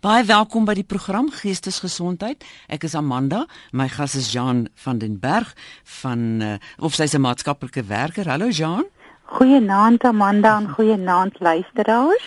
[0.00, 2.40] Baie welkom by die program Geestesgesondheid.
[2.72, 3.42] Ek is Amanda.
[3.76, 5.50] My gas is Jean van den Berg
[6.00, 8.24] van uh, of sy's 'n maatskaplike werker.
[8.24, 8.86] Hallo Jean.
[9.36, 12.24] Goeienaand Amanda en goeienaand luisteraars.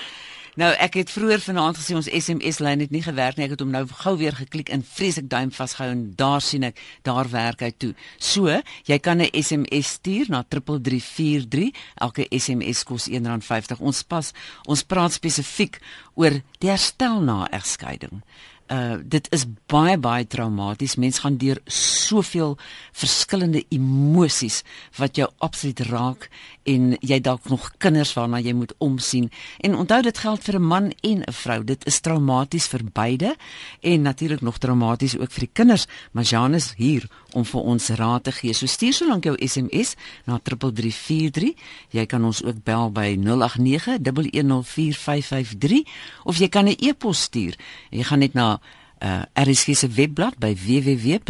[0.60, 3.48] Nou ek het vroeër vanaand gesien ons SMS lyn het nie gewerk nie.
[3.48, 6.78] Ek het hom nou gou weer geklik en vreeslik duim vasgehou en daar sien ek
[7.08, 7.94] daar werk hy toe.
[8.22, 11.74] So, jy kan 'n SMS stuur na 3343.
[11.96, 13.82] Elke SMS kos R1.50.
[13.82, 14.32] Ons pas
[14.66, 15.82] ons praat spesifiek
[16.14, 18.22] oor die herstel na egskeiding
[18.72, 20.96] uh dit is baie baie traumaties.
[20.96, 22.58] Mense gaan deur soveel
[22.92, 24.62] verskillende emosies
[24.98, 26.30] wat jou absoluut raak
[26.64, 29.30] en jy dalk nog kinders waarna jy moet omsien.
[29.60, 31.64] En onthou dit geld vir 'n man en 'n vrou.
[31.64, 33.36] Dit is traumaties vir beide
[33.82, 35.86] en natuurlik nog traumaties ook vir die kinders.
[36.12, 38.54] Maar Jan is hier om vir ons raad te gee.
[38.54, 41.54] So stuur so lank jou SMS na 3343.
[41.92, 45.84] Jy kan ons ook bel by 0891104553
[46.24, 47.56] of jy kan 'n e-pos stuur.
[47.90, 48.60] Jy gaan net na
[49.04, 51.28] uh, RSG se webblad by www.rsg.co.za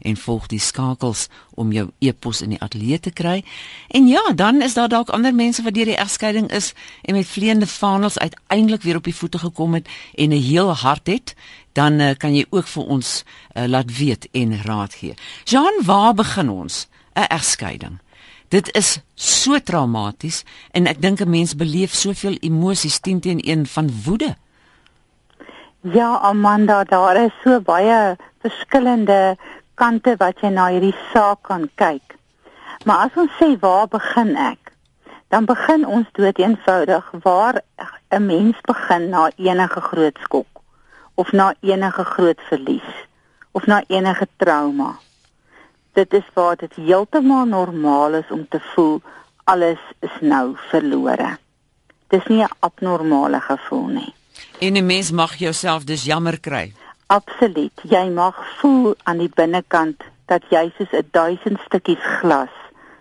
[0.00, 3.44] en volg die skakels om jou e-pos in die ateljee te kry.
[3.88, 7.26] En ja, dan is daar dalk ander mense wat deur die egskeiding is en met
[7.28, 11.34] vleiende vaandels uiteindelik weer op die voete gekom het en 'n heel hart het,
[11.72, 15.14] dan uh, kan jy ook vir ons uh, laat weet en raad gee.
[15.44, 16.88] Jean, waar begin ons?
[17.14, 17.98] 'n Egskeiding.
[18.48, 23.66] Dit is so traumaties en ek dink 'n mens beleef soveel emosies teen teen een
[23.66, 24.36] van woede.
[25.92, 29.36] Ja, Amanda, daar is so baie verskillende
[29.76, 32.14] kante wat jy na hierdie saak kan kyk.
[32.88, 34.72] Maar as ons sê waar begin ek?
[35.28, 37.60] Dan begin ons dood eenvoudig waar
[38.08, 40.64] 'n mens begin na enige groot skok
[41.20, 42.90] of na enige groot verlies
[43.52, 44.96] of na enige trauma.
[45.92, 49.02] Dit is waar dit heeltemal normaal is om te voel
[49.44, 51.36] alles is nou verlore.
[52.08, 54.14] Dis nie 'n abnormale gevoel nie.
[54.58, 56.72] En 'n mens mag jouself dus jammer kry.
[57.06, 57.80] Absoluut.
[57.82, 62.54] Jy mag voel aan die binnekant dat jy soos 'n duisend stukkies glas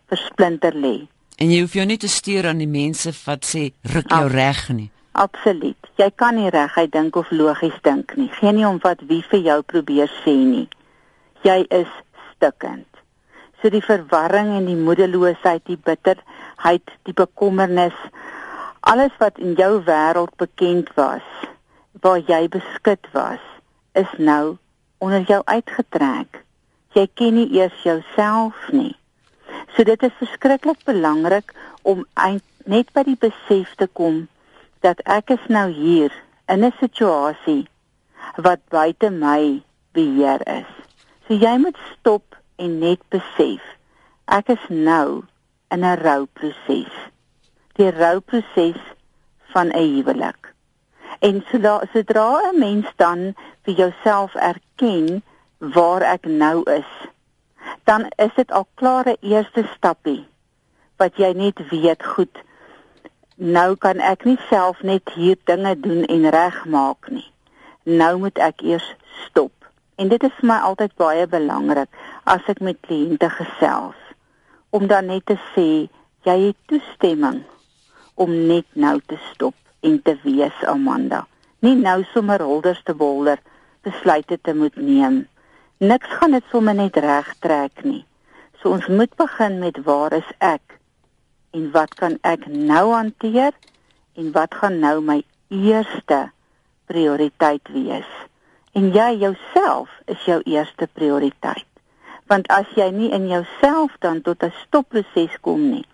[0.08, 1.08] versplinter lê.
[1.38, 4.32] En jy hoef jou nie te steur aan die mense wat sê ruk jou Ab
[4.32, 4.92] reg nie.
[5.12, 5.78] Absoluut.
[5.96, 8.30] Jy kan nie reguit dink of logies dink nie.
[8.40, 10.68] Geen nie om wat wie vir jou probeer sê nie.
[11.46, 11.92] Jy is
[12.32, 12.88] stikkend.
[13.62, 17.96] So die verwarring en die moedeloosheid, die bitterheid, die bekommernis,
[18.84, 21.28] alles wat in jou wêreld bekend was,
[22.04, 23.44] waar jy beskut was,
[23.96, 24.58] is nou
[24.98, 26.42] onder jou uitgetrek.
[26.92, 28.96] Jy ken nie eers jouself nie.
[29.74, 32.04] So dit is verskriklik belangrik om
[32.66, 34.26] net by die besef te kom
[34.84, 36.12] dat ek is nou hier
[36.52, 37.68] in 'n situasie
[38.36, 39.64] wat buite my
[39.94, 40.72] beheer is.
[41.28, 43.64] So jy moet stop en net besef
[44.28, 45.24] ek is nou
[45.72, 47.13] in 'n rouproses
[47.80, 48.82] die rouproses
[49.54, 50.54] van 'n huwelik.
[51.20, 51.44] En
[51.92, 55.24] sodra 'n mens dan vir jouself erken
[55.58, 56.92] waar ek nou is,
[57.84, 60.28] dan is dit al klare eerste stappie
[60.98, 62.44] wat jy net weet goed
[63.36, 67.26] nou kan ek nie self net hier dinge doen en regmaak nie.
[67.84, 68.86] Nou moet ek eers
[69.26, 69.52] stop.
[69.98, 71.90] En dit is vir my altyd baie belangrik
[72.30, 73.98] as ek met kliënte gesels
[74.74, 75.90] om dan net te sê
[76.26, 77.44] jy het toestemming
[78.16, 81.26] om net nou te stop en te wees Amanda.
[81.60, 83.40] Nie nou sommer holders te bolder
[83.84, 85.24] besluite te moet neem.
[85.78, 88.04] Niks gaan dit sommer net regtrek nie.
[88.60, 90.78] So ons moet begin met waar is ek
[91.54, 93.52] en wat kan ek nou hanteer
[94.18, 95.20] en wat gaan nou my
[95.52, 96.30] eerste
[96.88, 98.10] prioriteit wees?
[98.74, 101.68] En jy jouself is jou eerste prioriteit.
[102.32, 105.86] Want as jy nie in jouself dan tot 'n stopproses kom nie,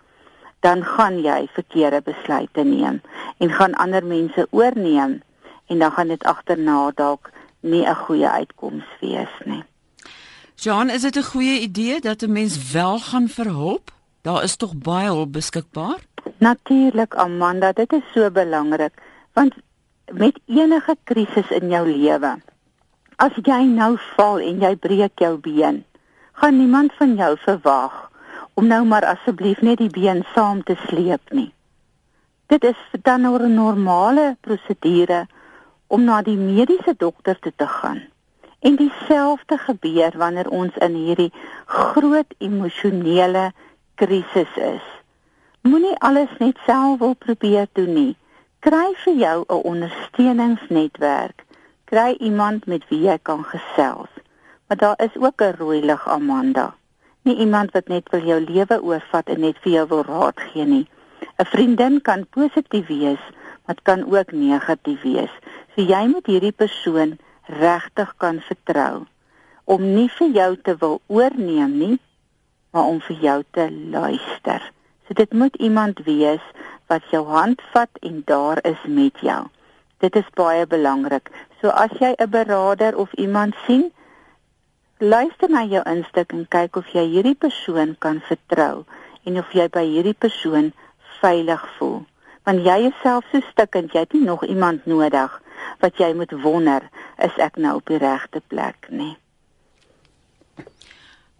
[0.60, 3.00] dan gaan jy verkeerde besluite neem
[3.38, 5.20] en gaan ander mense oorneem
[5.66, 9.64] en dan gaan dit agterna dalk nie 'n goeie uitkoms wees nie.
[10.54, 13.90] Jean, is dit 'n goeie idee dat 'n mens wel gaan verhulp?
[14.22, 15.98] Daar is tog baie hulp beskikbaar?
[16.38, 18.92] Natuurlik, Amanda, dit is so belangrik
[19.32, 19.54] want
[20.12, 22.36] met enige krisis in jou lewe,
[23.16, 25.84] as jy nou val en jy breek jou been,
[26.32, 28.09] gaan niemand van jou verwag
[28.60, 31.48] om nou maar asseblief net die been saam te sleep nie.
[32.52, 35.20] Dit is dan nou 'n normale prosedure
[35.86, 38.00] om na die mediese dokter te, te gaan.
[38.58, 41.32] En dieselfde gebeur wanneer ons in hierdie
[41.66, 43.52] groot emosionele
[43.94, 44.86] krisis is.
[45.62, 48.16] Moenie alles net self wil probeer doen nie.
[48.58, 51.44] Kry vir jou 'n ondersteuningsnetwerk.
[51.84, 54.12] Kry iemand met wie jy kan gesels.
[54.66, 56.74] Maar daar is ook 'n rooi lig Amanda
[57.22, 60.64] nie iemand wat net wil jou lewe oorvat en net vir jou wil raad gee
[60.64, 60.86] nie.
[61.38, 63.20] 'n Vriendin kan positief wees,
[63.70, 65.30] Dit kan ook negatief wees.
[65.74, 67.18] So jy moet hierdie persoon
[67.60, 69.06] regtig kan vertrou
[69.70, 71.98] om nie vir jou te wil oorneem nie,
[72.74, 74.64] maar om vir jou te luister.
[75.06, 76.42] So dit moet iemand wees
[76.90, 79.44] wat jou hand vat en daar is met jou.
[80.02, 81.30] Dit is baie belangrik.
[81.60, 83.92] So as jy 'n beraader of iemand sien,
[85.00, 88.84] luister na jou instik en kyk of jy hierdie persoon kan vertrou
[89.24, 90.72] en of jy by hierdie persoon
[91.20, 92.02] veilig voel.
[92.44, 95.40] Want jy is self so stikkend, jy het nie nog iemand nodig
[95.80, 96.84] wat jy moet wonder
[97.18, 99.16] is ek nou op die regte plek nie.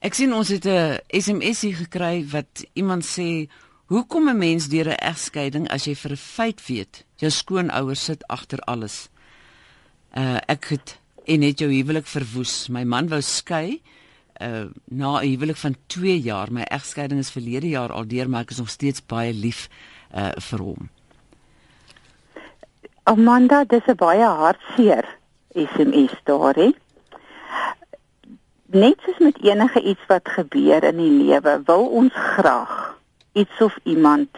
[0.00, 3.48] Ek sien ons het 'n SMS gekry wat iemand sê
[3.90, 8.26] Hoekom 'n mens deur 'n egskeiding as jy vir 'n feit weet jou skoonouers sit
[8.28, 9.08] agter alles?
[10.14, 11.00] Uh ek het
[11.31, 12.69] en het jou huwelik verwoes.
[12.69, 13.81] My man wou skei
[14.41, 16.53] uh na 'n huwelik van 2 jaar.
[16.53, 19.69] My egskeiding is verlede jaar al deur, maar ek is nog steeds baie lief
[20.15, 20.88] uh vir hom.
[23.03, 25.05] Amanda, dis 'n baie hartseer
[25.55, 26.75] SMS storie.
[28.67, 32.99] Net soos met enige iets wat gebeur in die lewe, wil ons graag
[33.32, 34.29] iets of iemand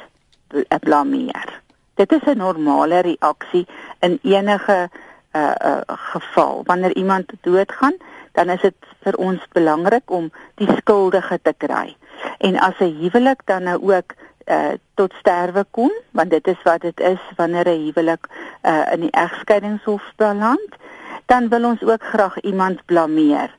[0.81, 1.61] blameer.
[1.94, 3.67] Dit is 'n normale reaksie
[4.00, 4.91] in enige
[5.32, 6.62] uh, uh geval.
[6.64, 7.96] Wanneer iemand doodgaan,
[8.32, 11.96] dan is dit vir ons belangrik om die skuldige te kry.
[12.38, 14.14] En as 'n huwelik dan nou ook
[14.46, 18.26] uh tot sterwe kom, want dit is wat dit is wanneer 'n huwelik
[18.62, 20.70] uh in die egskeidingshof beland,
[21.26, 23.50] dan wil ons ook graag iemand blameer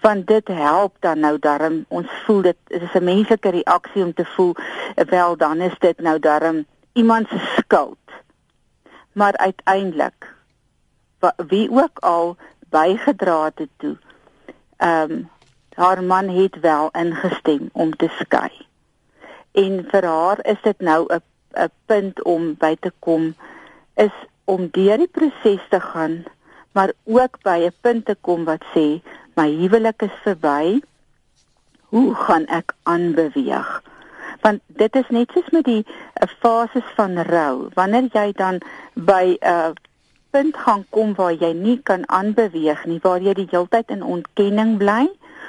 [0.00, 4.14] want dit help dan nou darm ons voel dit, dit is 'n menslike reaksie om
[4.14, 4.54] te voel
[4.94, 8.04] wel dan is dit nou darm iemand se skuld
[9.12, 10.37] maar uiteindelik
[11.48, 12.36] wie ook al
[12.70, 13.96] bygedra het toe
[14.76, 15.28] ehm um,
[15.78, 18.50] haar man het wel ingestem om te skei
[19.52, 21.22] en vir haar is dit nou 'n
[21.54, 23.34] 'n punt om by te kom
[23.94, 26.24] is om deur die proses te gaan
[26.72, 29.00] maar ook by 'n punt te kom wat sê
[29.38, 30.80] my huwelik is verby.
[31.94, 33.82] Hoe gaan ek aanbeweeg?
[34.40, 37.68] Want dit is net soos met die uh, fases van rou.
[37.74, 38.60] Wanneer jy dan
[38.94, 39.70] by 'n uh,
[40.30, 44.76] punt gaan kom waar jy nie kan aanbeweeg nie, waar jy die heeltyd in ontkenning
[44.78, 45.08] bly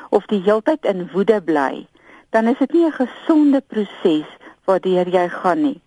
[0.09, 1.87] of die heeltyd in woede bly,
[2.29, 4.29] dan is dit nie 'n gesonde proses
[4.65, 5.81] waardeur jy gaan nie.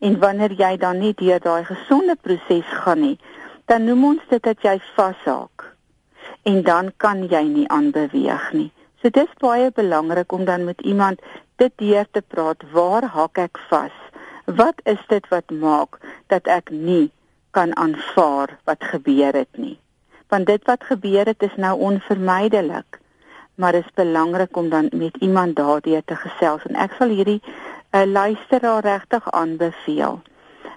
[0.00, 3.18] En wanneer jy dan nie deur daai gesonde proses gaan nie,
[3.66, 5.74] dan noem ons dit dat jy vashaak
[6.42, 8.70] en dan kan jy nie aanbeweeg nie.
[9.02, 11.20] So dis baie belangrik om dan met iemand
[11.56, 12.62] dit deur te praat.
[12.72, 13.94] Waar hak ek vas?
[14.44, 17.10] Wat is dit wat maak dat ek nie
[17.58, 19.76] kan aanvaar wat gebeur het nie?
[20.30, 23.00] Want dit wat gebeur het is nou onvermydelik.
[23.54, 27.40] Maar dit is belangrik om dan met iemand daardeur te gesels en ek sal hierdie
[27.42, 30.20] uh, luisteraar regtig aanbeveel.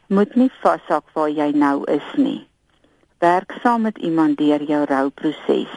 [0.07, 2.41] Moet nie vashak waar jy nou is nie
[3.21, 5.73] werk saam met iemand deur jou rouproses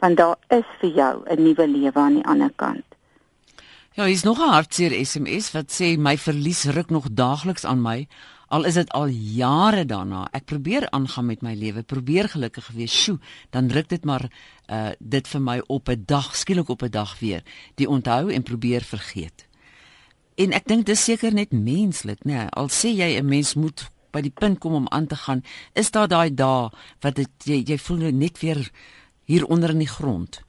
[0.00, 2.84] want daar is vir jou 'n nuwe lewe aan die ander kant.
[3.92, 8.08] Ja, hier's nog 'n hartseer SMS wat sê my verlies ruk nog daagliks aan my
[8.48, 10.26] al is dit al jare daarna.
[10.32, 12.92] Ek probeer aangaan met my lewe, probeer gelukkig wees.
[12.92, 13.18] Sjoe,
[13.50, 14.28] dan ruk dit maar
[14.70, 17.42] uh dit vir my op 'n dag, skielik op 'n dag weer.
[17.74, 19.46] Die onthou en probeer vergeet.
[20.36, 22.32] En ek dink dis seker net menslik, né?
[22.32, 25.42] Nee, al sê jy 'n mens moet by die punt kom om aan te gaan,
[25.72, 26.70] is daar daai dae
[27.00, 28.70] wat dit jy, jy voel nou net weer
[29.24, 30.40] hier onder in die grond.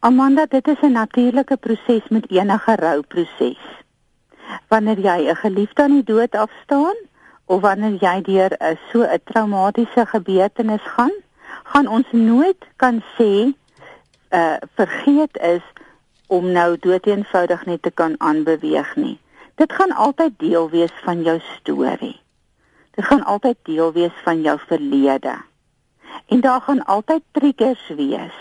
[0.00, 3.62] Amanda, dit is 'n natuurlike proses met enige rouproses.
[4.68, 6.96] Wanneer jy 'n geliefde aan die dood afstaan
[7.44, 11.12] of wanneer jy deur 'n so 'n traumatiese gebeurtenis gaan,
[11.64, 13.54] gaan ons nooit kan sê
[14.30, 15.62] uh vergeet is
[16.26, 19.18] om nou doeteenvoudig net te kan aanbeweeg nie.
[19.54, 22.20] Dit gaan altyd deel wees van jou storie.
[22.90, 25.36] Dit gaan altyd deel wees van jou verlede.
[26.26, 28.36] En daar gaan altyd triggers wees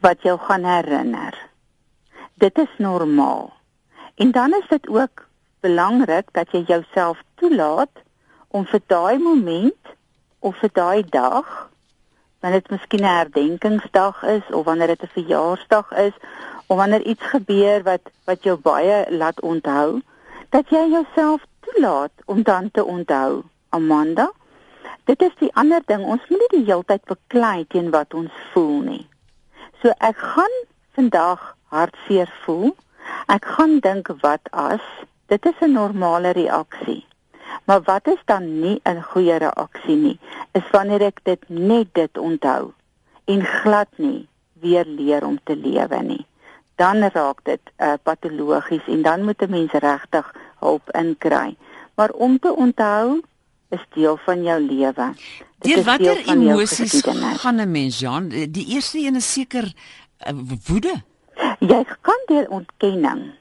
[0.00, 1.48] wat jou gaan herinner.
[2.34, 3.52] Dit is normaal.
[4.14, 5.26] En dan is dit ook
[5.60, 7.90] belangrik dat jy jouself toelaat
[8.50, 9.94] om vir daai moment
[10.38, 11.50] of vir daai dag
[12.40, 16.16] wanneer dit miskien 'n herdenkingsdag is of wanneer dit 'n verjaarsdag is
[16.66, 20.00] of wanneer iets gebeur wat wat jou baie laat onthou
[20.50, 24.32] dat jy jouself toelaat om dan te onthou Amanda.
[25.04, 28.80] Dit is die ander ding, ons moet nie die heeltyd beklei teen wat ons voel
[28.80, 29.06] nie.
[29.82, 30.56] So ek gaan
[30.98, 32.74] vandag hartseer voel.
[33.26, 34.82] Ek gaan dink wat as
[35.26, 37.06] dit is 'n normale reaksie.
[37.64, 40.18] Maar wat is dan nie 'n goeie reaksie nie,
[40.52, 42.72] is wanneer ek dit net dit onthou
[43.24, 44.28] en glad nie
[44.60, 46.26] weer leer om te lewe nie.
[46.76, 51.56] Dan raak dit uh, patologies en dan moet 'n mens regtig hulp inkry.
[51.94, 53.20] Maar om te onthou
[53.68, 55.14] is deel van jou lewe.
[55.58, 57.02] Deur watter emosies
[57.42, 58.28] gaan 'n mens, Jan?
[58.28, 59.72] Die eerste een is seker
[60.26, 60.32] uh,
[60.66, 61.02] woede.
[61.58, 63.39] Jy kan deur ontkenning.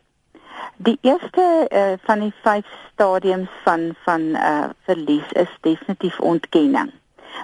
[0.82, 6.94] Die eerste uh, van die vyf stadiums van van uh, verlies is definitief ontkenning.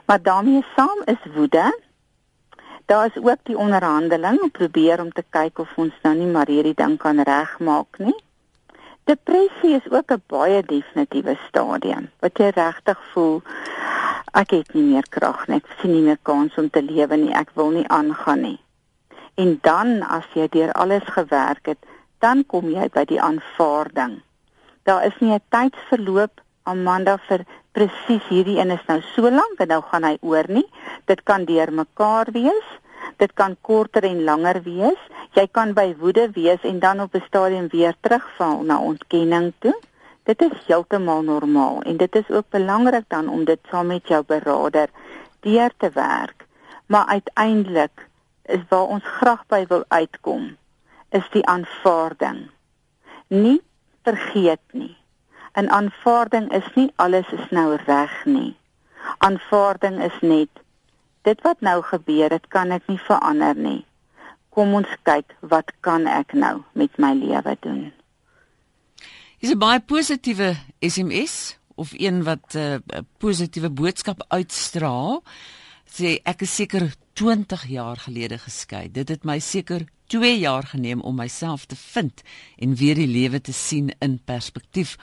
[0.06, 1.80] Maar daarmee saam is woede.
[2.86, 6.48] Daar is ook die onderhandeling om probeer om te kyk of ons nou nie maar
[6.48, 8.16] hierdie ding kan regmaak nie.
[9.04, 13.42] Depressie is ook 'n baie definitiewe stadium wat jy regtig voel
[14.32, 15.58] ek het nie meer krag nie.
[15.58, 17.34] Ek sien nie meer kans om te lewe nie.
[17.34, 18.60] Ek wil nie aangaan nie.
[19.36, 21.84] En dan as jy deur alles gewerk het,
[22.26, 24.18] dan kom jy by die aanvaarding.
[24.90, 27.46] Daar is nie 'n tydsverloop Amanda vir
[27.78, 30.66] presies hierdie een is nou so lank en nou gaan hy oor nie.
[31.06, 32.68] Dit kan deur mekaar wees.
[33.18, 35.02] Dit kan korter en langer wees.
[35.38, 39.78] Jy kan by woede wees en dan op 'n stadium weer terugval na ontkenning toe.
[40.24, 44.24] Dit is heeltemal normaal en dit is ook belangrik dan om dit saam met jou
[44.24, 44.90] beraader
[45.40, 46.46] deur te werk.
[46.86, 48.08] Maar uiteindelik
[48.46, 50.58] is waar ons graag by wil uitkom
[51.16, 52.46] is die aanvaarding.
[53.32, 53.62] Nie
[54.04, 54.96] vergeet nie.
[55.56, 58.56] 'n Aanvaarding is nie alles is nou reg nie.
[59.18, 60.50] Aanvaarding is net
[61.24, 63.86] dit wat nou gebeur, dit kan ek nie verander nie.
[64.50, 67.94] Kom ons kyk wat kan ek nou met my lewe doen?
[69.40, 75.24] Dis 'n baie positiewe SMS of een wat 'n uh, positiewe boodskap uitstraal.
[75.88, 78.92] Sê ek is seker 20 jaar gelede geskei.
[78.92, 82.24] Dit het my seker 2 jaar geneem om myself te vind
[82.58, 84.98] en weer die lewe te sien in perspektief.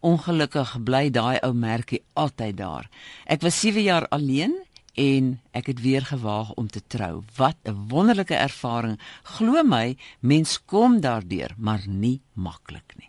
[0.00, 2.88] Ongelukkig bly daai ou merkie altyd daar.
[3.26, 4.54] Ek was 7 jaar alleen
[4.94, 7.22] en ek het weer gewaag om te trou.
[7.36, 8.98] Wat 'n wonderlike ervaring.
[9.22, 13.08] Glo my, mens kom daardeur, maar nie maklik nie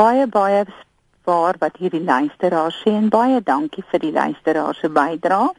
[0.00, 0.64] baie baie
[1.28, 5.50] waar wat hierdie luisteraar sê en baie dankie vir die luisteraar se bydrae.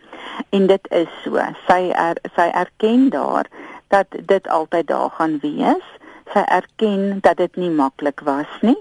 [0.56, 1.44] En dit is so.
[1.68, 3.50] Sy er, sy erken daar
[3.92, 5.86] dat dit altyd daar gaan wees.
[6.34, 8.80] Sy erken dat dit nie maklik was nie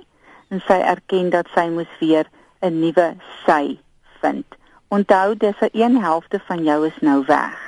[0.51, 2.27] en sy erken dat sy moes weer
[2.61, 3.15] 'n nuwe
[3.47, 3.79] sy
[4.23, 4.47] vind.
[4.89, 7.59] Onthou dis 'n een helfte van jou is nou weg.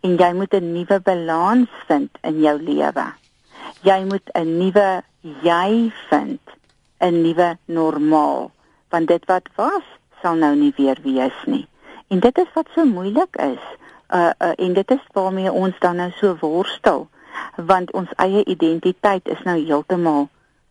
[0.00, 3.06] En jy moet 'n nuwe balans vind in jou lewe.
[3.82, 5.02] Jy moet 'n nuwe
[5.42, 6.40] jy vind
[6.98, 8.50] 'n nuwe normaal
[8.88, 9.86] want dit wat was
[10.22, 11.66] sal nou nie weer wees nie
[12.08, 13.64] en dit is wat so moeilik is
[14.10, 17.08] uh, uh en dit is waarmee ons dan nou so worstel
[17.56, 20.28] want ons eie identiteit is nou heeltemal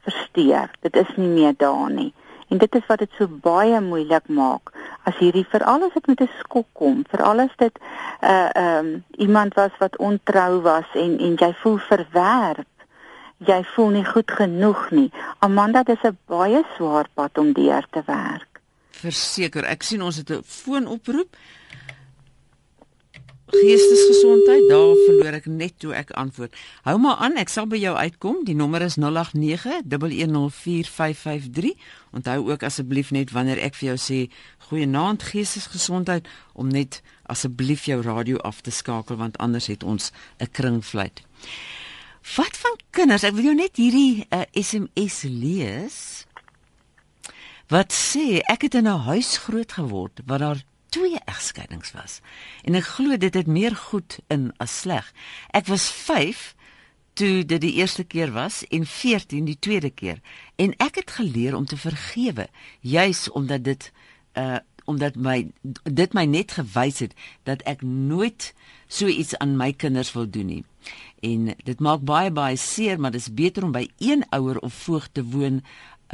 [0.08, 2.14] versteur dit is nie meer daar nie
[2.50, 4.72] en dit is wat dit so baie moeilik maak
[5.04, 7.80] as hierdie veral as dit met 'n skok kom veral as dit
[8.22, 12.70] uh um iemand was wat ontrou was en en jy voel verwerp
[13.44, 15.10] jy voel nie goed genoeg nie.
[15.40, 18.62] Amanda, dis 'n baie swaar pad om deur te werk.
[18.92, 21.36] Verseker, ek sien ons het 'n foonoproep.
[23.56, 26.56] Geestesgesondheid, daar verloor ek net toe ek antwoord.
[26.84, 28.44] Hou maar aan, ek sal by jou uitkom.
[28.48, 29.08] Die nommer is 0891104553.
[32.16, 34.20] Onthou ook asseblief net wanneer ek vir jou sê
[34.68, 40.48] goeienaand geestesgesondheid om net asseblief jou radio af te skakel want anders het ons 'n
[40.52, 41.22] kringfluit.
[42.36, 43.24] Wat van kinders?
[43.24, 46.26] Ek wil jou net hierdie uh, eh, SMS lees.
[47.70, 52.20] Wat sê ek het in 'n huis groot geword waar daar twee egskeidings was.
[52.64, 55.08] En ek glo dit het meer goed in as sleg.
[55.52, 56.54] Ek was 5
[57.20, 60.22] toe dit die eerste keer was en 14 die tweede keer.
[60.56, 62.48] En ek het geleer om te vergewe,
[62.80, 63.92] juis omdat dit
[64.40, 65.48] uh omdat my
[65.84, 67.16] dit my net gewys het
[67.50, 68.52] dat ek nooit
[68.86, 70.64] so iets aan my kinders wil doen nie
[71.26, 75.08] en dit maak baie baie seer maar dis beter om by een ouer of voog
[75.12, 75.62] te woon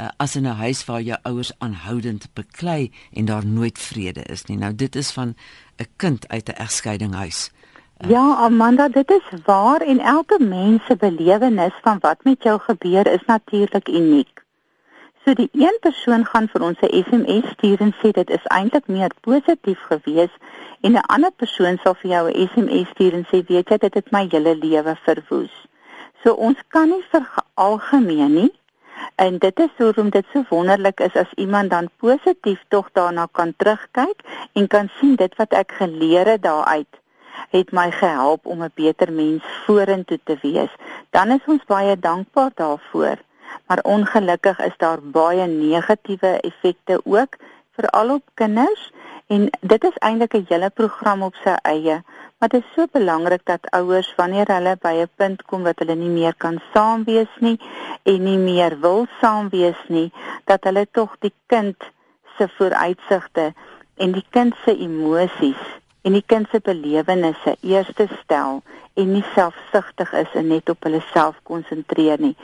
[0.00, 4.44] uh, as in 'n huis waar jou ouers aanhoudend beklei en daar nooit vrede is
[4.44, 5.34] nie nou dit is van
[5.76, 7.50] 'n kind uit 'n egskeidinghuis
[8.00, 12.60] uh, Ja Amanda dit is waar en elke mens se belewenis van wat met jou
[12.60, 14.42] gebeur is natuurlik uniek
[15.24, 18.86] So die een persoon gaan vir ons 'n SMS stuur en sê dit is eintlik
[18.86, 20.38] meer positief geweest
[20.80, 23.94] en 'n ander persoon sal vir jou 'n SMS stuur en sê weet jy dit
[23.94, 25.54] het my hele lewe verwoes.
[26.24, 28.52] So ons kan nie veralgemeen nie.
[29.14, 33.54] En dit is hoekom dit so wonderlik is as iemand dan positief tog daarna kan
[33.56, 34.20] terugkyk
[34.52, 37.00] en kan sien dit wat ek geleer het daaruit
[37.50, 40.72] het my gehelp om 'n beter mens vorentoe te wees.
[41.10, 43.16] Dan is ons baie dankbaar daarvoor
[43.66, 47.36] maar ongelukkig is daar baie negatiewe effekte ook
[47.76, 48.92] veral op kinders
[49.26, 52.02] en dit is eintlik 'n hele program op sy eie
[52.38, 55.94] maar dit is so belangrik dat ouers wanneer hulle by 'n punt kom wat hulle
[55.94, 57.58] nie meer kan saam wees nie
[58.02, 60.12] en nie meer wil saam wees nie
[60.44, 61.76] dat hulle tog die kind
[62.38, 63.54] se vooruitsigte
[63.96, 65.62] en die kind se emosies
[66.02, 68.62] en die kind se belewennisse eerste stel
[68.94, 72.34] en nie selfsugtig is en net op hulle self konsentreer nie,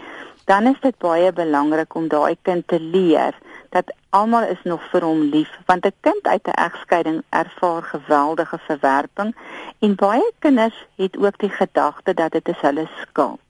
[0.48, 3.36] dan is dit baie belangrik om daai kind te leer
[3.68, 8.58] dat almal is nog vir hom lief want 'n kind uit 'n egskeiding ervaar geweldige
[8.58, 9.34] verwerping
[9.78, 13.40] en baie kinders het ook die gedagte dat dit is hulle skuld.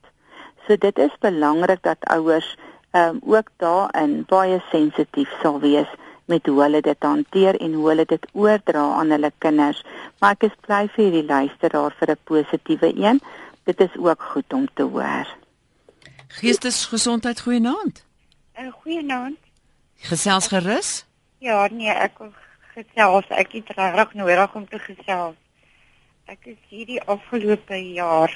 [0.66, 2.56] So dit is belangrik dat ouers
[2.92, 5.88] um, ook daarin baie sensitief sal wees
[6.25, 9.82] met hoe hulle dit hanteer en hoe hulle dit oordra aan hulle kinders.
[10.20, 13.20] Maar ek is bly vir hierdie luisteraar vir 'n positiewe een.
[13.64, 15.26] Dit is ook goed om te hoor.
[16.28, 18.04] Geestesgesondheid goeienaand.
[18.58, 19.48] 'n uh, Goeienaand.
[19.99, 21.07] Gesels gerus?
[21.38, 22.21] Ja, nee, ek
[22.75, 23.26] gesels.
[23.35, 25.37] Ek het regtig nodig om te gesels.
[26.31, 28.33] Ek is hierdie afgelope jaar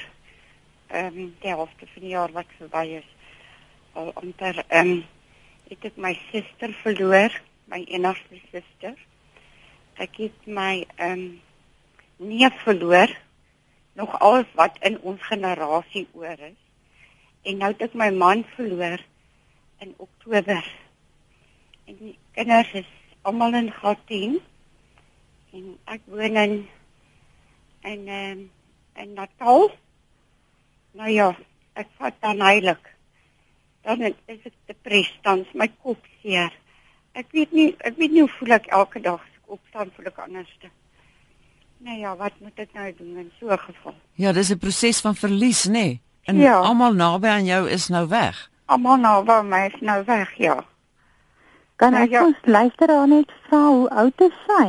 [0.93, 3.09] ehm um, die helfte van die jaar wat verby is
[3.97, 5.01] al amper ehm um,
[5.69, 7.33] het ek my suster verloor
[7.71, 8.93] my enigste suster.
[9.97, 11.25] Ek het my ehm um,
[12.17, 13.09] neef verloor.
[13.93, 16.59] Nog alles wat in ons generasie oor is.
[17.43, 19.01] En nou het ek my man verloor
[19.79, 20.63] in Oktober.
[21.85, 22.89] En die kinders is
[23.21, 24.39] almal in Gauteng.
[25.53, 26.55] En ek woon in
[27.83, 28.43] in ehm
[28.95, 29.71] in Natal.
[30.93, 31.31] Nou ja,
[31.73, 32.79] ek vat dan heilig.
[33.83, 34.13] Dan is
[34.45, 36.53] ek depressief, dan is my kop seer.
[37.17, 40.09] Ek weet nie, ek weet nie hoe voel ek elke dag as ek opstaan voel
[40.13, 40.69] ek anderste.
[41.83, 43.95] Nou ja, wat moet ek nou doen in so 'n geval?
[44.15, 45.71] Ja, dis 'n proses van verlies, nê?
[45.71, 46.01] Nee.
[46.23, 46.59] En ja.
[46.59, 48.49] almal naby aan jou is nou weg.
[48.65, 50.65] Almal naby my is nou weg, ja.
[51.75, 52.25] Kan nou, ek ja.
[52.25, 54.67] ons luister aan net vra hoe oud is sy?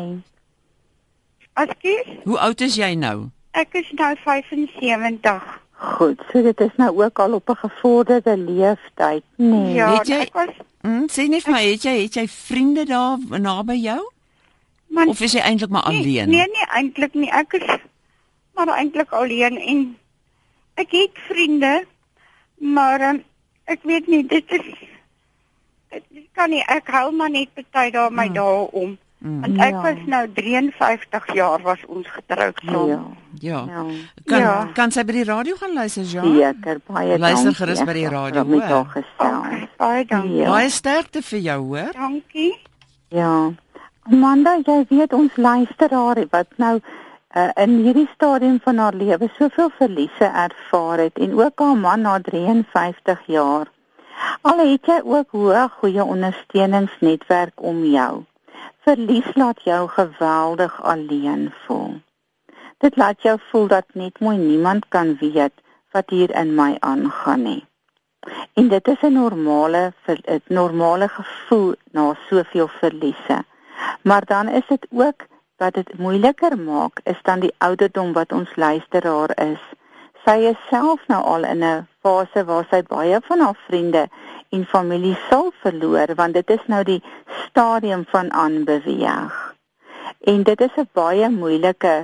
[1.52, 2.14] Askies?
[2.24, 3.28] Hoe oud is jy nou?
[3.54, 5.60] Ek is nou 75.
[5.84, 9.74] Goed, so dit is nou ook al op 'n gevorderde leeftyd, nee.
[9.74, 10.28] Ja, weet jy?
[10.32, 14.00] Was, mm, sê net vir my, het jy het jy vriende daar naby jou?
[14.86, 16.28] Man, of is jy eintlik maar nee, alleen?
[16.28, 17.30] Nee, nee, eintlik nie.
[17.30, 17.66] Ek is
[18.54, 19.98] maar eintlik alleen en
[20.74, 21.84] ek het vriende,
[22.56, 23.22] maar um,
[23.64, 24.66] ek weet nie, dit is
[25.94, 28.34] ek kan nie ek hou maar net party daar my hmm.
[28.34, 28.98] dae om.
[29.24, 29.40] Mm.
[29.40, 29.80] Want ek ja.
[29.80, 32.86] was nou 53 jaar was ons getroud so.
[32.88, 33.00] Ja.
[33.40, 33.60] Ja.
[33.68, 33.84] ja.
[34.24, 34.56] Kan ja.
[34.76, 36.24] kan sy by die radio gaan luister, ja?
[36.24, 37.22] Seker, baie dankie.
[37.24, 38.74] Luister gerus by die radio, hoor.
[38.82, 40.42] Okay, baie dankie.
[40.42, 40.50] Ja.
[40.52, 41.96] Baie sterkte vir jou, hoor.
[41.96, 42.50] Dankie.
[43.16, 43.32] Ja.
[44.12, 49.70] Amanda, jy weet ons luisteraar wat nou uh, in hierdie stadium van haar lewe soveel
[49.78, 53.72] verliese ervaar het en ook haar man na 53 jaar.
[54.44, 58.24] Al het jy ook hoë goeie ondersteuningsnetwerk om jou
[58.84, 61.94] verlies laat jou geweldig alleen voel.
[62.84, 65.54] Dit laat jou voel dat net mooi niemand kan weet
[65.96, 67.62] wat hier in my aangaan nie.
[68.60, 73.44] En dit is 'n normale 'n normale gevoel na soveel verliese.
[74.02, 75.26] Maar dan is dit ook
[75.56, 79.62] wat dit moeiliker maak is dan die ouderdom wat ons luisteraar is.
[80.24, 84.08] Sy is self nou al in 'n fase waar sy baie van haar vriende
[84.54, 87.00] en familie sal verloor want dit is nou die
[87.44, 89.38] stadium van aanbeweeg.
[90.32, 91.94] En dit is 'n baie moeilike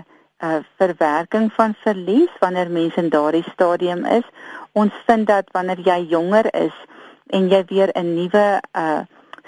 [0.44, 4.26] uh, verwerking van verlies wanneer mense in daardie stadium is.
[4.72, 6.76] Ons vind dat wanneer jy jonger is
[7.26, 9.00] en jy weer 'n nuwe uh,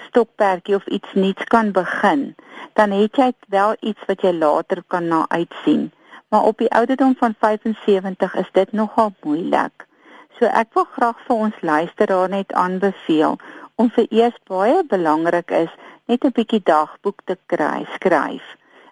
[0.07, 2.35] stokperdjie of iets nuuts kan begin,
[2.73, 5.91] dan het jy wel iets wat jy later kan na uitsien.
[6.29, 9.87] Maar op die ouderdom van 75 is dit nogal moeilik.
[10.39, 13.35] So ek wil graag vir ons luisteraar net aanbeveel
[13.81, 15.73] om vir eers baie belangrik is
[16.09, 18.45] net 'n bietjie dagboek te kry, skryf.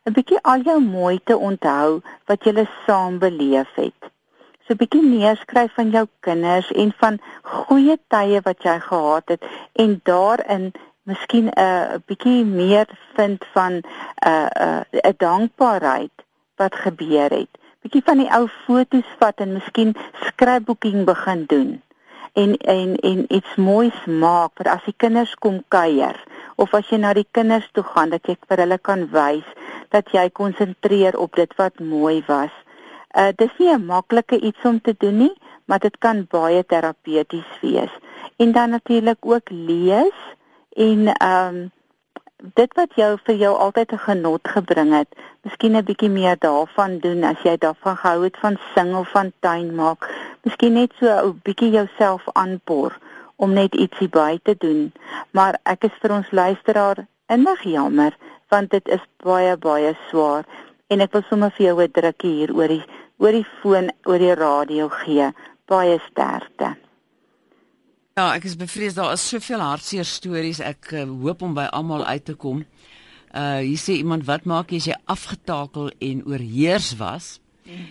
[0.05, 4.01] 'n Bietjie al jou mooi te onthou wat jy saam beleef het.
[4.65, 9.43] So 'n bietjie neerskryf van jou kinders en van goeie tye wat jy gehad het
[9.73, 10.71] en daarin
[11.09, 13.83] miskien 'n uh, bietjie meer vind van 'n
[14.27, 14.49] uh,
[14.91, 16.15] 'n uh, dankbaarheid
[16.55, 19.95] wat gebeur het bietjie van die ou foto's vat en miskien
[20.27, 21.71] skryfboeking begin doen
[22.33, 26.15] en en en iets moois maak vir as die kinders kom kuier
[26.55, 29.47] of as jy na die kinders toe gaan dat jy vir hulle kan wys
[29.91, 32.53] dat jy konsentreer op dit wat mooi was.
[33.11, 37.51] Uh dis nie 'n maklike iets om te doen nie, maar dit kan baie terapeuties
[37.61, 37.91] wees.
[38.37, 40.17] En dan natuurlik ook lees
[40.75, 41.71] en ehm um,
[42.41, 45.09] dit wat jou vir jou altyd 'n genot gebring het,
[45.43, 49.31] miskien 'n bietjie meer daarvan doen as jy daarvan gehou het van sing of van
[49.39, 50.09] tuin maak.
[50.43, 52.97] Miskien net so 'n bietjie jouself aanpor
[53.35, 54.93] om net ietsie by te doen.
[55.31, 58.17] Maar ek is vir ons luisteraar innig jammer
[58.49, 60.45] want dit is baie baie swaar
[60.87, 62.85] en ek wil sommer vir jou 'n drukkie hier oor die
[63.17, 65.31] oor die foon oor die radio gee.
[65.65, 66.75] Baie sterkte.
[68.19, 70.59] Ja, ek is bevrees daar is soveel hartseer stories.
[70.59, 72.65] Ek uh, hoop om by almal uit te kom.
[73.31, 77.37] Uh hier sê iemand wat maak jy as jy afgetakel en oorheers was?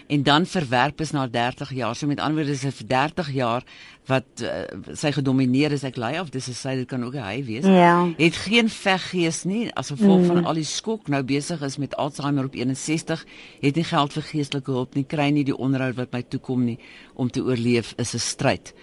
[0.07, 1.95] en dan verwerp is na 30 jaar.
[1.97, 3.65] So met ander woorde is dit vir 30 jaar
[4.11, 7.65] wat uh, sy gedomeineer is ek lei of dis sy dit kan ook hy wees.
[7.65, 8.09] Ja.
[8.19, 10.27] Het geen veggees nie as gevolg Mm.
[10.27, 13.25] van al die skok nou besig is met Alzheimer op 61,
[13.63, 16.79] het nie geld vir geestelike hulp nie, kry nie die onderhoud wat my toekom nie
[17.15, 18.75] om te oorleef is 'n stryd.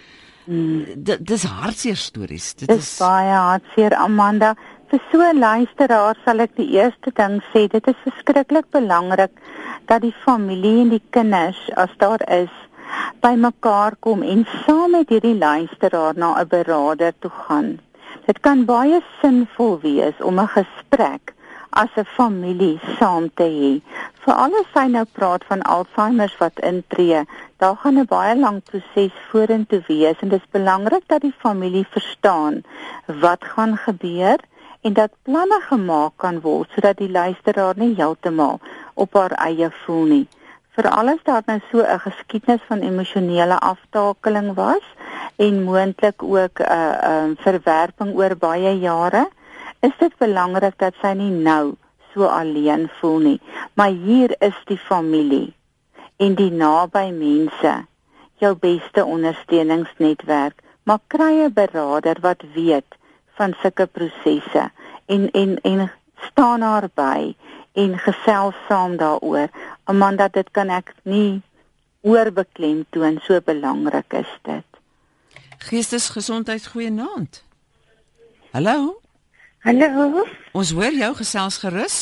[0.47, 2.53] Dit dis hartseer stories.
[2.55, 4.53] Dit Dis is baie hartseer Amanda.
[4.87, 9.31] Vir so 'n luisteraar sal ek die eerste ding sê, dit is verskriklik belangrik
[9.87, 12.53] dat die familie en die kinders as daar is
[13.19, 17.79] bymekaar kom en saam met hierdie luisteraar na 'n beraader toe gaan.
[18.25, 21.33] Dit kan baie sinvol wees om 'n gesprek
[21.69, 23.81] as 'n familie saam te hê.
[24.23, 27.21] Veral as hy nou praat van Alzheimer wat intree,
[27.57, 31.87] daar gaan 'n baie lang proses vorentoe wees en dit is belangrik dat die familie
[31.89, 32.63] verstaan
[33.05, 34.39] wat gaan gebeur
[34.81, 38.59] en dat planne gemaak kan word sodat die luisteraar nie heeltemal
[38.93, 40.27] op haar eie voel nie.
[40.77, 44.85] Veral as daar nou so 'n geskiedenis van emosionele aftakeling was
[45.35, 49.29] en moontlik ook 'n uh, uh, verwerping oor baie jare,
[49.79, 51.75] is dit belangrik dat sy nie nou
[52.13, 53.39] so alleen voel nie.
[53.73, 55.53] Maar hier is die familie
[56.17, 57.73] en die naby mense
[58.41, 62.97] jou beste ondersteuningsnetwerk, maar kry 'n beraader wat weet
[63.37, 64.71] van sulke prosesse
[65.05, 65.91] en en en
[66.29, 67.35] staan haar by
[67.73, 69.49] en gesels saam daaroor.
[69.83, 71.41] Amanda, dit kan ek nie
[72.01, 74.65] oorbeklemtoon so belangrik is dit.
[75.57, 77.43] Geestesgesondheid goeienaand.
[78.51, 79.06] Hallo.
[79.67, 80.23] Hallo.
[80.55, 81.95] Ons hoor jou gesels gerus.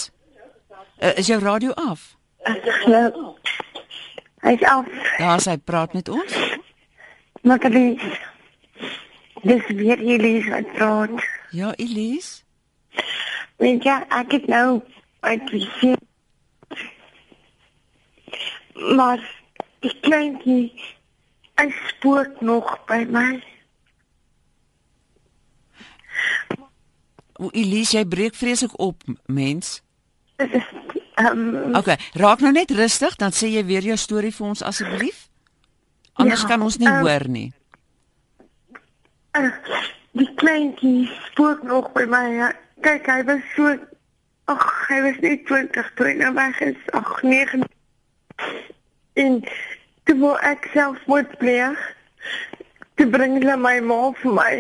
[1.02, 2.04] Uh, is jou radio af?
[2.86, 3.10] Ja.
[4.46, 4.86] Hy's af.
[5.18, 6.36] Daar sy praat met ons.
[7.42, 7.98] Natalie.
[9.42, 11.26] Dis weer Elise wat praat.
[11.58, 12.44] Ja, Elise.
[13.58, 14.84] Weet jy, ek het nou
[15.26, 15.98] uit die see.
[18.94, 19.26] Maar
[19.82, 20.70] die kleintjie
[21.58, 23.42] hy spook nog by my.
[27.52, 29.82] Elise, jy breek vreeslik op, mens.
[31.16, 35.28] Ehm Okay, raak nou net rustig, dan sê jy weer jou storie vir ons asseblief.
[36.20, 37.54] Anders Ja, kan ons nie ehm, hoor nie.
[39.38, 39.52] uh,
[40.12, 42.26] die kleintjie spook nog by my.
[42.36, 42.52] Ja.
[42.84, 43.76] Kyk, hy was so
[44.46, 46.76] Ag, hy was net 20 toe hy nou weg is.
[46.94, 47.64] Ag, 9.
[49.18, 49.40] En
[50.06, 51.80] toe wou ek selfmoord pleeg.
[52.96, 54.52] Toe bring hulle my ma vir my.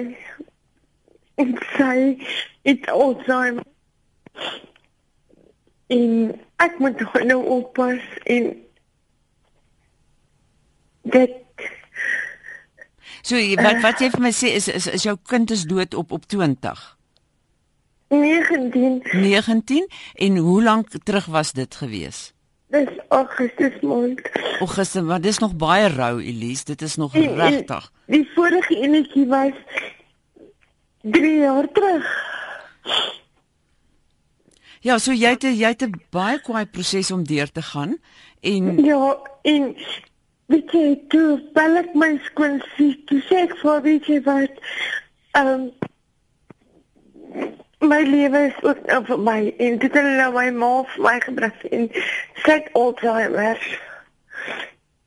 [1.35, 2.17] En sy
[2.61, 3.63] het Alzheimer.
[5.87, 8.53] En ek moet haar nou oppas en
[11.01, 11.41] dit
[13.25, 16.11] So wat wat jy vir my sê is is, is jou kind is dood op
[16.13, 16.83] op 20.
[18.13, 22.35] 19 19 en hoe lank terug was dit gewees?
[22.75, 24.21] dis Augustus maand.
[24.59, 27.91] Augustus, maar dis nog baie rou Elise, dit is nog regtig.
[28.05, 29.53] Die vorige enetjie was
[31.11, 32.07] 3 jaar terug.
[34.85, 37.97] Ja, so jy het jy het 'n baie kwaai proses om deur te gaan
[38.41, 39.75] en Ja, en
[40.45, 44.51] weet jy, toe bel ek my skoonsie, toe sê ek vir weet jy wat,
[45.31, 45.69] ehm
[47.79, 51.19] my lewe is ook nou vir my en dit het nou my ma vir my
[51.19, 51.89] gebring en
[52.43, 53.59] sy het Alzheimer.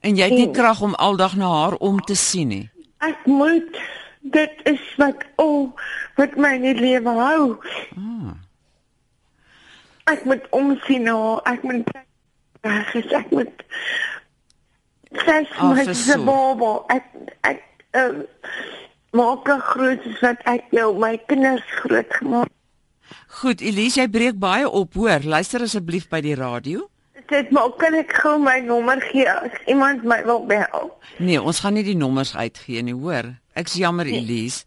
[0.01, 2.71] en jy het nie krag om aldag na haar om te sien nie.
[2.99, 3.79] Ek moet
[4.21, 5.75] dit is wat al
[6.17, 7.57] wat my in die lewe hou.
[7.97, 8.35] Ah.
[10.09, 11.91] Ek moet omsien na haar, ek moet
[12.65, 13.65] reg is, ek moet
[15.09, 15.97] Ah, my versorg.
[15.97, 16.73] se baba.
[16.93, 17.05] Ek
[17.49, 17.63] ek
[17.97, 18.23] ehm
[19.17, 22.51] maak haar groot soos wat ek jou my kinders groot gemaak.
[23.41, 25.25] Goed, Elise, jy breek baie op, hoor.
[25.25, 26.89] Luister asseblief by die radio.
[27.29, 30.91] Dit maar kan ek gou my nommer gee as iemand my wil bel.
[31.21, 33.35] Nee, ons gaan nie die nommers uitgee nie, hoor.
[33.59, 34.23] Ek's jammer, Nee.
[34.23, 34.65] Elise.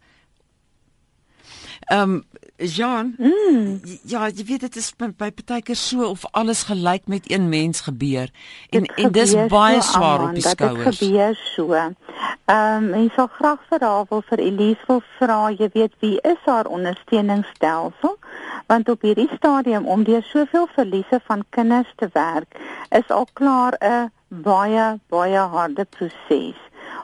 [1.90, 2.22] Ehm um,
[2.62, 3.80] Jean, Mm.
[4.06, 7.80] ja, jy weet dit is by, by partykeer so of alles gelyk met een mens
[7.80, 8.30] gebeur
[8.70, 10.98] en Dit en dis gebeur baie so, swaar op Amanda, die skouers.
[10.98, 11.72] Dit gebeur so.
[11.74, 16.20] Ehm um, en so graag vir haar wil vir Elise wil vra, jy weet wie
[16.20, 18.18] is haar ondersteuningsstelsel?
[18.66, 22.56] Want op hierdie stadium om deur soveel verliese van kinders te werk,
[22.90, 26.58] is al klaar 'n baie baie harde proses.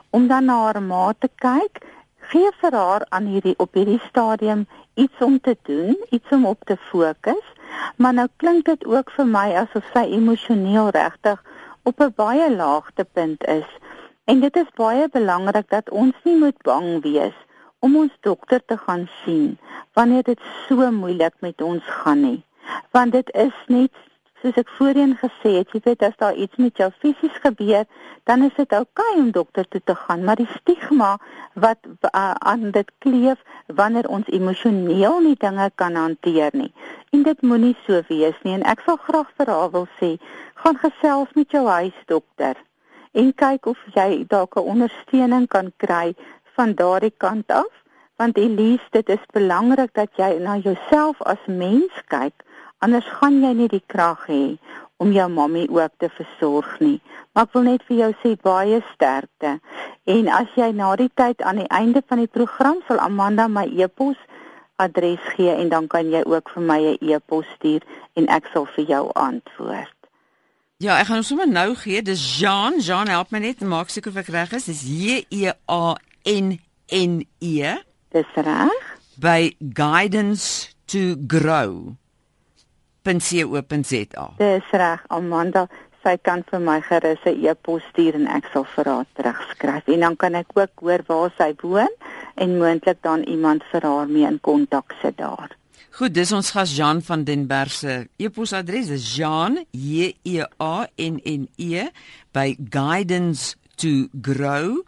[0.09, 1.85] Om dan na haar ma te kyk,
[2.19, 6.63] gee vir haar aan hierdie op hierdie stadium iets om te doen, iets om op
[6.65, 7.45] te fokus.
[7.95, 11.43] Maar nou klink dit ook vir my asof sy emosioneel regtig
[11.83, 13.69] op 'n baie laagtepunt is.
[14.25, 17.37] En dit is baie belangrik dat ons nie moet bang wees
[17.79, 19.57] om ons dokter te gaan sien
[19.93, 22.43] wanneer dit so moeilik met ons gaan nie.
[22.91, 23.91] Want dit is net
[24.41, 27.83] soos ek voorheen gesê het, jy weet as daar iets met jou fisies gebeur,
[28.29, 31.17] dan is dit oukei okay om dokter toe te gaan, maar die stigma
[31.59, 33.43] wat uh, aan dit kleef
[33.81, 36.71] wanneer ons emosioneel nie dinge kan hanteer nie.
[37.11, 40.15] En dit moenie so wees nie en ek sal graag vir haar wil sê,
[40.63, 42.55] gaan gesels met jou huisdokter
[43.17, 46.15] en kyk of jy dalk 'n ondersteuning kan kry
[46.59, 47.71] van daardie kant af
[48.19, 52.43] want Elise dit is belangrik dat jy na jouself as mens kyk
[52.83, 54.43] anders gaan jy nie die krag hê
[54.99, 56.97] om jou mammie ook te versorg nie
[57.31, 59.53] maar ek wil net vir jou sê baie sterkte
[60.15, 63.63] en as jy na die tyd aan die einde van die program sal Amanda my
[63.85, 64.19] e-pos
[64.83, 67.87] adres gee en dan kan jy ook vir my 'n e-pos stuur
[68.19, 69.95] en ek sal vir jou antwoord
[70.79, 71.99] Ja, ek gaan sommer nou gee.
[72.01, 72.79] Dis Jean.
[72.79, 74.69] Jean, help my net maak seker of ek reg is.
[74.69, 76.59] Dis J E A N
[76.91, 77.75] N E.
[78.11, 78.71] Dis reg.
[79.17, 81.95] By guidance to grow.
[83.03, 84.25] .co.za.
[84.37, 85.67] Dis reg, Amanda.
[85.99, 89.87] Sy kan vir my gerus 'n e-pos stuur en ek sal vir haar terugskryf.
[89.87, 91.93] En dan kan ek ook hoor waar sy woon
[92.35, 95.49] en moontlik dan iemand vir haar mee in kontak sit daar.
[95.91, 100.87] Goed, dis ons gas Jan van den Berg se e-posadres is Jan J E A
[100.95, 101.89] N N E
[102.31, 104.85] by guidance to grow.co.za.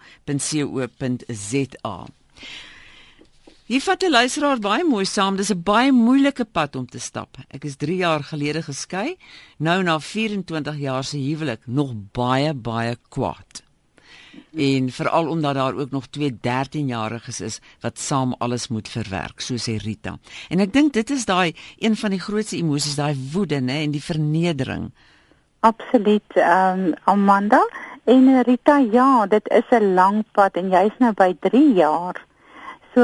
[3.71, 5.35] Hier vat 'n luisteraar baie mooi saam.
[5.35, 7.37] Dis 'n baie moeilike pad om te stap.
[7.49, 9.17] Ek is 3 jaar gelede geskei,
[9.57, 13.63] nou na 24 jaar se huwelik, nog baie baie kwaad
[14.55, 19.55] en veral omdat daar ook nog twee 13-jariges is wat saam alles moet verwerk, so
[19.55, 20.17] sê Rita.
[20.49, 23.95] En ek dink dit is daai een van die grootste emosies, daai woede, nê, en
[23.95, 24.91] die vernedering.
[25.59, 27.61] Absoluut, ehm um, Amanda
[28.03, 32.25] en Rita, ja, dit is 'n lang pad en jy's nou by 3 jaar.
[32.93, 33.01] So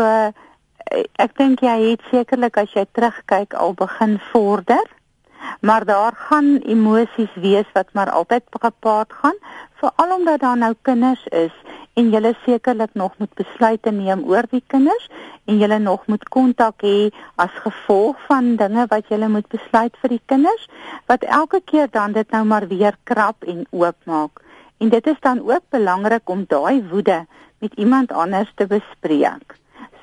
[1.19, 4.85] ek dink jy het sekerlik as jy terugkyk al begin vorder
[5.61, 9.37] maar daar gaan emosies wees wat maar altyd gepaard gaan
[9.81, 11.53] veral omdat daar nou kinders is
[11.93, 15.09] en jy sekerlik nog moet besluite neem oor die kinders
[15.45, 20.15] en jy nog moet kontak hê as gevolg van dinge wat jy moet besluit vir
[20.15, 20.67] die kinders
[21.05, 24.46] wat elke keer dan dit nou maar weer krap en oopmaak
[24.77, 27.25] en dit is dan ook belangrik om daai woede
[27.59, 29.55] met iemand anders te bespreek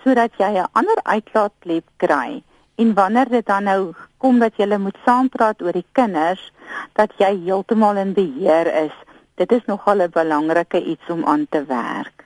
[0.03, 2.43] sodat jy 'n ander uitlaatklep kry
[2.75, 6.53] en wanneer dit dan nou kom dat jy moet saampraat oor die kinders
[6.93, 8.97] dat jy heeltemal in beheer is
[9.35, 12.25] dit is nogal 'n belangrike iets om aan te werk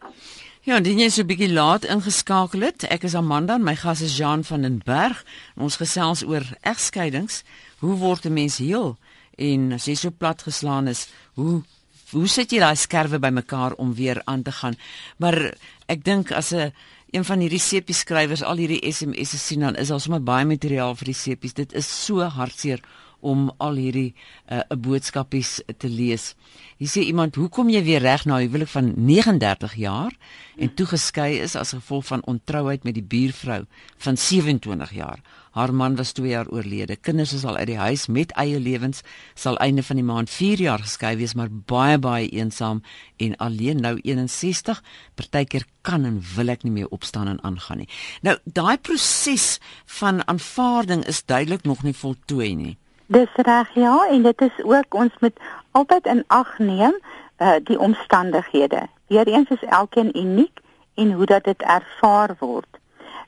[0.69, 2.83] Ja, dit is so 'n bietjie laat ingeskakel het.
[2.83, 5.25] Ek is Amanda en my gas is Jean van den Berg.
[5.57, 7.43] Ons gesels oor egskeidings.
[7.79, 8.97] Hoe word 'n mens heel?
[9.37, 11.63] En as jy so plat geslaan is, hoe
[12.13, 14.77] hoe sit jy daai skerwe bymekaar om weer aan te gaan?
[15.19, 15.55] Maar
[15.87, 16.73] ek dink as 'n
[17.11, 20.95] een van hierdie sepie skrywers al hierdie SMS'e sien dan is daar sommer baie materiaal
[20.95, 21.55] vir die sepies.
[21.55, 22.81] Dit is so hartseer
[23.21, 24.15] om al hierdie
[24.51, 26.35] 'n uh, boodskapies te lees.
[26.77, 30.13] Hier sê iemand, "Hoekom jy weer reg na huwelik van 39 jaar
[30.57, 33.67] en toe geskei is as gevolg van ontrouheid met die buurvrou
[33.97, 35.21] van 27 jaar?"
[35.59, 36.97] Haar man was 2 jaar oorlede.
[36.97, 39.01] Kinders is al uit die huis met eie lewens.
[39.35, 42.83] Sal einde van die maand 4 jaar geskei wees, maar baie baie eensaam
[43.17, 44.83] en alleen nou 61.
[45.19, 47.89] Partykeer kan en wil ek nie meer opstaan en aangaan nie.
[48.23, 49.59] Nou, daai proses
[49.99, 52.77] van aanvaarding is duidelik nog nie voltooi nie.
[53.11, 56.95] Dis reg ja, en dit is ook ons moet altyd in ag neem
[57.43, 58.87] uh die omstandighede.
[59.11, 60.63] Weereens is elkeen uniek
[60.95, 62.79] en hoe dat dit ervaar word.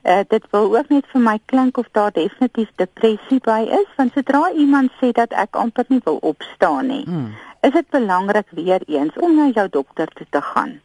[0.02, 4.14] Uh, dit wil ook net vir my klink of daar definitief depressie by is want
[4.16, 7.34] sodra iemand sê dat ek amper nie wil opstaan nie hmm.
[7.60, 10.78] is dit belangrik weer eens om na jou dokter toe te gaan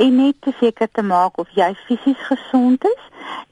[0.00, 3.02] en net te seker te maak of jy fisies gesond is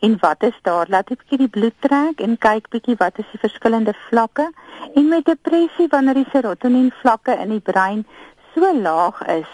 [0.07, 0.88] en wat is daar.
[0.88, 4.49] Laat ek bietjie die bloed trek en kyk bietjie wat is die verskillende vlakke.
[4.94, 8.05] En met depressie wanneer die serotonien vlakke in die brein
[8.55, 9.51] so laag is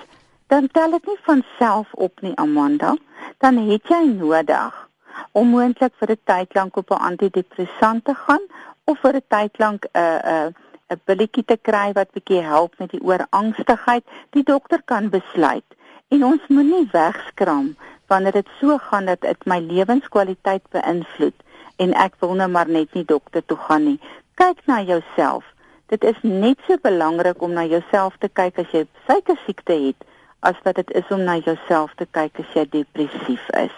[0.53, 2.95] dan tel dit nie van self op nie Amanda.
[3.43, 4.84] Dan het jy nodig
[5.33, 8.44] om moontlik vir 'n tyd lank op 'n antidepressant te gaan
[8.85, 10.53] of vir 'n tyd lank 'n uh, 'n uh,
[10.92, 14.05] 'n billetjie te kry wat bietjie help met die oorangstigheid.
[14.31, 15.64] Die dokter kan besluit
[16.09, 21.38] en ons moenie wegskram wanneer dit so gaan dat dit my lewenskwaliteit beïnvloed
[21.77, 24.00] en ek wil nou maar net nie dokter toe gaan nie.
[24.35, 25.44] Kyk na jouself.
[25.87, 30.07] Dit is net so belangrik om na jouself te kyk as jy suiker siekte het
[30.44, 33.74] as wat dit is om na jouself te kyk as jy depressief is.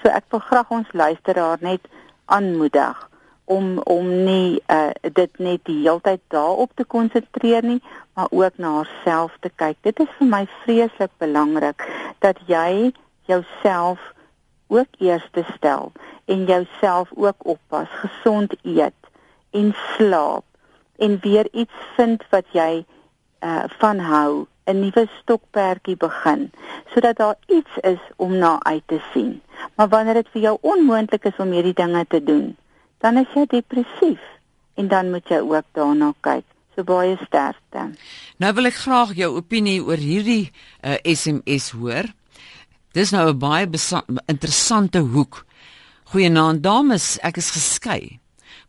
[0.00, 1.84] So ek wil graag ons luisteraar net
[2.32, 3.04] aanmoedig
[3.46, 7.80] om om nie uh, dit net die heeltyd daarop te konsentreer nie,
[8.14, 9.78] maar ook na haarself te kyk.
[9.86, 11.86] Dit is vir my vreeslik belangrik
[12.24, 12.90] dat jy
[13.30, 14.02] jouself
[14.66, 15.92] ook eers stel
[16.24, 19.10] en jouself ook oppas, gesond eet
[19.50, 20.44] en slaap
[20.98, 22.84] en weer iets vind wat jy
[23.44, 26.50] uh van hou, 'n nuwe stokperdjie begin,
[26.92, 29.40] sodat daar iets is om na uit te sien.
[29.74, 32.56] Maar wanneer dit vir jou onmoontlik is om hierdie dinge te doen,
[32.98, 34.20] dan is jy depressief
[34.74, 36.44] en dan moet jy ook daarna kyk.
[36.74, 37.96] So baie sterkte.
[38.36, 40.50] Nou wil ek graag jou opinie oor hierdie
[40.84, 42.10] uh, SMS hoor.
[42.92, 43.68] Dis nou 'n baie
[44.26, 45.44] interessante hoek.
[46.12, 48.20] Goeienaand dames, ek is geskei.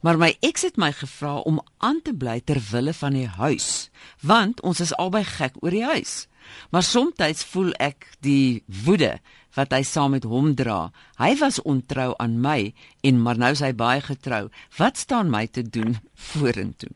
[0.06, 3.90] Maar my eks het my gevra om aan te bly ter wille van die huis,
[4.22, 6.28] want ons is albei gek oor die huis.
[6.72, 9.18] Maar soms voel ek die woede
[9.58, 10.92] wat hy saam met hom dra.
[11.18, 14.48] Hy was ontrou aan my en maar nou is hy baie getrou.
[14.78, 15.98] Wat staan my te doen
[16.30, 16.94] vorentoe?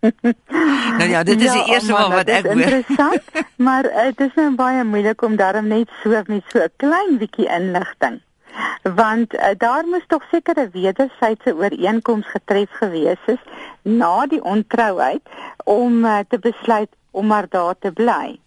[0.00, 2.60] nou ja, dit is ja, die eerste man, wat ek hoor.
[2.60, 3.22] Interessant,
[3.66, 6.70] maar eh, dit uh, is nou baie moeilik om daarom net so met so 'n
[6.76, 8.20] klein bietjie inligting.
[8.82, 13.42] Want uh, daar moes tog sekere wederwysige ooreenkomste getref gewees is
[13.82, 15.22] na die ontrouheid
[15.64, 18.38] om uh, te besluit om maar daar te bly.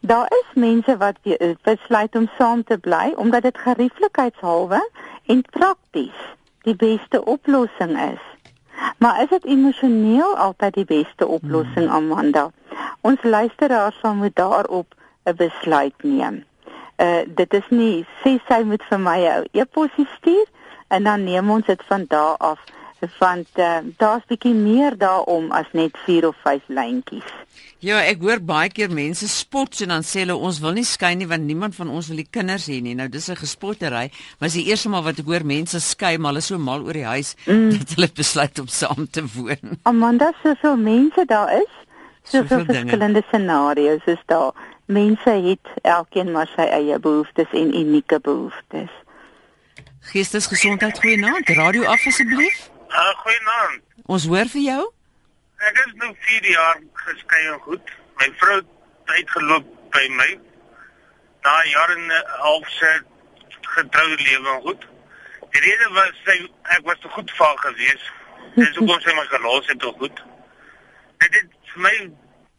[0.00, 1.18] Daar is mense wat
[1.62, 4.90] besluit om saam te bly omdat dit gerieflikheidshalwe
[5.26, 6.20] en prakties
[6.62, 8.22] die beste oplossing is.
[8.98, 11.96] Maar is dit emosioneel altyd die beste oplossing, hmm.
[11.96, 12.50] Amanda?
[13.00, 16.44] Ons luisteraars sal moet daarop 'n besluit neem.
[16.98, 20.46] Uh dit is nie sê sy moet vir my 'n e-pos stuur
[20.88, 22.58] en dan neem ons dit van daar af
[23.18, 27.32] want uh, daar's bietjie meer daarom as net 4 of 5 lyntjies.
[27.84, 31.12] Ja, ek hoor baie keer mense spot en dan sê hulle ons wil nie skei
[31.18, 32.94] nie want niemand van ons wil die kinders hê nie.
[32.96, 36.32] Nou dis 'n gespottery, maar is die eerste maal wat ek hoor mense skei, maar
[36.32, 37.70] hulle is so mal oor die huis mm.
[37.78, 39.78] dat hulle besluit om saam te woon.
[39.82, 41.72] Amanda, soveel mense daar is,
[42.22, 44.52] soveel verskillende scenario's is daar.
[44.86, 48.90] Mense het elkeen maar sy eie behoeftes en unieke behoeftes.
[50.00, 51.48] Geestesgesondheid goeienaand.
[51.48, 52.70] Radio af asseblief.
[52.88, 53.82] Uh, goeienaand.
[54.06, 54.82] Ons hoor vir jou.
[55.68, 57.94] Ek is nou 4 jaar geskei en goed.
[58.20, 60.28] My vrou het uitgeloop by my.
[61.46, 62.90] Na jare en 'n half se
[63.60, 64.84] getroude lewe en goed.
[65.50, 66.36] Die rede was sy
[66.76, 68.04] ek was te goed vir haar gewees.
[68.54, 70.22] Dis hoekom sy my gelos het tot goed.
[71.18, 71.96] Dit het vir my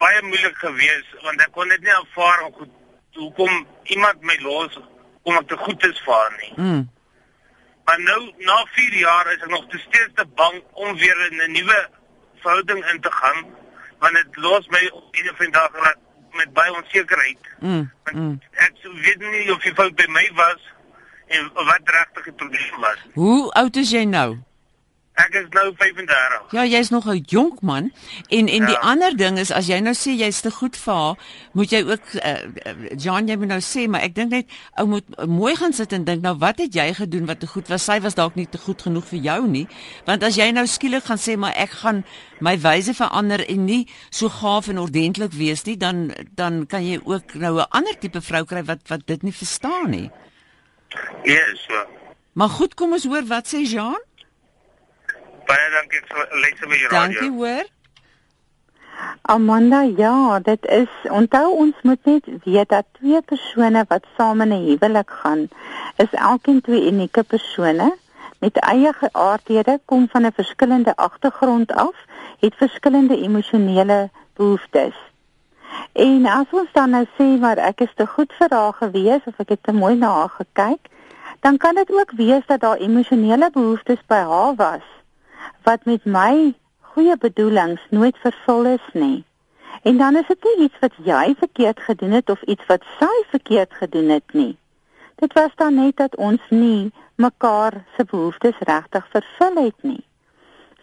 [0.02, 2.74] baie moeilik gewees want ek kon dit nie aanvaar hoe goed
[3.16, 4.78] hoekom iemand my los
[5.22, 6.52] omdat ek te goed is vir haar nie.
[6.56, 6.82] Mm.
[7.86, 11.40] Maar nou na 4 jaar is ek nog te steeds te bang om weer in
[11.42, 11.78] 'n nuwe
[12.42, 13.46] verhouding in te gaan
[13.98, 15.96] want dit los my op 'n vandag
[16.32, 17.38] met baie onsekerheid.
[17.60, 18.40] Mm, mm.
[18.50, 20.62] Ek weet nie of jy fout by my was
[21.26, 22.98] en wat regtig die probleem was.
[23.14, 24.36] Hoe oud is jy nou?
[25.16, 26.50] Ek is nou 35.
[26.52, 27.92] Ja, jy's nog 'n jonk man.
[28.28, 28.66] En en ja.
[28.66, 31.16] die ander ding is as jy nou sê jy's te goed vir haar,
[31.52, 32.34] moet jy ook uh,
[32.96, 36.04] John jy moet nou sê, maar ek dink net ou moet mooi gaan sit en
[36.04, 37.84] dink nou wat het jy gedoen wat te goed was?
[37.84, 39.66] Sy was dalk nie te goed genoeg vir jou nie.
[40.04, 42.04] Want as jy nou skielik gaan sê maar ek gaan
[42.40, 47.00] my wyse verander en nie so gaaf en ordentlik wees nie, dan dan kan jy
[47.04, 50.10] ook nou 'n ander tipe vrou kry wat wat dit nie verstaan nie.
[51.24, 51.86] Ja, yes, so.
[52.32, 53.96] Maar goed, kom ons hoor wat sê Jean?
[55.46, 57.20] Baie dankie vir luister by die radio.
[57.20, 57.66] Dankie hoor.
[59.22, 64.54] Amanda, ja, dit is onthou ons moet net weet dat twee persone wat saam in
[64.56, 65.48] 'n huwelik gaan,
[65.96, 67.94] is elkeen twee unieke persone
[68.40, 71.96] met eie geaardhede, kom van 'n verskillende agtergrond af,
[72.40, 74.96] het verskillende emosionele behoeftes.
[75.92, 79.38] En as ons dan nou sê maar ek is te goed vir haar gewees of
[79.38, 80.82] ek het te mooi na haar gekyk,
[81.40, 84.86] dan kan dit ook wees dat daar emosionele behoeftes by haar was
[85.66, 86.54] wat met my
[86.94, 89.24] goeie bedoelings nooit vervul is nie.
[89.82, 93.14] En dan is dit nie iets wat jy verkeerd gedoen het of iets wat sy
[93.30, 94.54] verkeerd gedoen het nie.
[95.18, 100.04] Dit was dan net dat ons nie mekaar se behoeftes regtig vervul het nie.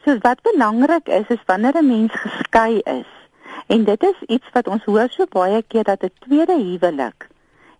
[0.04, 3.12] So wat belangrik is is wanneer 'n mens geskei is.
[3.67, 7.28] En dit is iets wat ons hoor so baie keer dat 'n tweede huwelik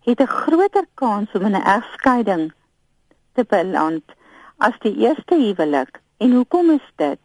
[0.04, 2.54] het 'n groter kans om in 'n egskeiding
[3.34, 4.04] te beland
[4.58, 7.20] as die eerste huwelik En hoekom is dit?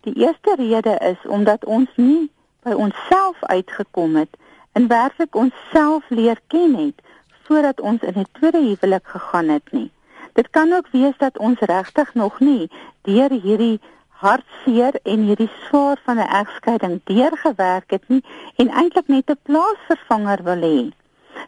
[0.00, 2.30] Die eerste rede is omdat ons nie
[2.62, 4.36] by onsself uitgekom het
[4.72, 7.02] en werklik onsself leer ken het
[7.46, 9.90] voordat ons in 'n tweede huwelik gegaan het nie.
[10.32, 12.70] Dit kan ook wees dat ons regtig nog nie
[13.02, 18.24] deur hierdie hartseer en hierdie swaar van 'n egskeiding deurgewerk het nie
[18.56, 20.92] en eintlik net 'n plaasvervanger wil hê.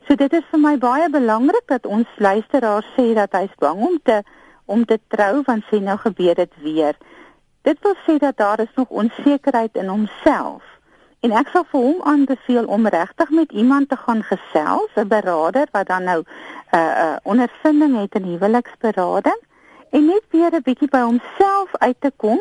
[0.06, 4.00] So dit is vir my baie belangrik dat ons luisteraars sê dat hy's bang om
[4.02, 4.22] te
[4.68, 6.96] om te trou want sê nou gebeur dit weer.
[7.66, 10.62] Dit wil sê dat daar is nog onsekerheid in homself.
[11.20, 15.66] En ek sal vir hom aanbeveel om regtig met iemand te gaan gesels, 'n beraader
[15.72, 16.26] wat dan nou 'n
[16.76, 19.40] uh, uh, ondervinding het in huweliksberading
[19.90, 22.40] en net weer 'n bietjie by homself uit te kom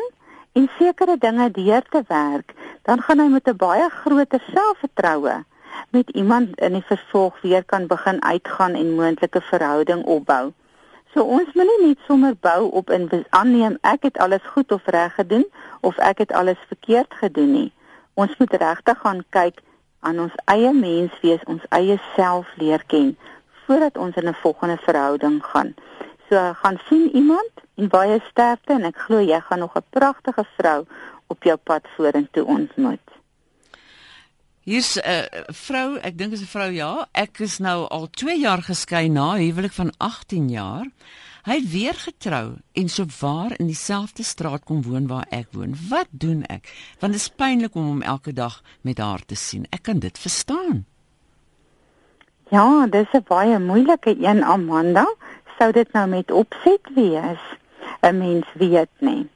[0.52, 5.44] en sekere dinge deur te werk, dan gaan hy met 'n baie groter selfvertroue
[5.90, 10.52] met iemand in die vervolg weer kan begin uitgaan en moontlike verhouding opbou.
[11.14, 14.86] So ons moet nie net sommer bou op in aanneem ek het alles goed of
[14.86, 15.46] reg gedoen
[15.80, 17.72] of ek het alles verkeerd gedoen nie.
[18.14, 19.62] Ons moet regtig gaan kyk
[20.00, 23.16] aan ons eie menswees, ons eie self leer ken
[23.68, 25.74] voordat ons in 'n volgende verhouding gaan.
[26.28, 30.44] So gaan sien iemand en baie sterkte en ek glo jy gaan nog 'n pragtige
[30.56, 30.86] vrou
[31.26, 33.17] op jou pad vorentoe ontmoet.
[34.68, 37.08] Hier's 'n uh, vrou, ek dink is 'n vrou ja.
[37.16, 40.84] Ek is nou al 2 jaar geskei na huwelik van 18 jaar.
[41.48, 45.72] Hy het weer getrou en so waar in dieselfde straat kom woon waar ek woon.
[45.88, 46.68] Wat doen ek?
[47.00, 49.64] Want dit is pynlik om hom elke dag met haar te sien.
[49.70, 50.84] Ek kan dit verstaan.
[52.50, 55.06] Ja, dis 'n baie moeilike een, Amanda.
[55.58, 57.40] Sou dit nou met opset wees?
[58.02, 59.28] 'n Mens weet nie.